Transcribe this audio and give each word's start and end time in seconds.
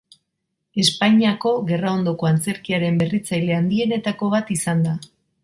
Espainiako 0.83 1.51
gerraondoko 1.67 2.29
antzerkiaren 2.31 2.99
berritzaile 3.03 3.57
handienetako 3.59 4.33
bat 4.35 4.53
izan 4.59 4.83
da. 4.89 4.99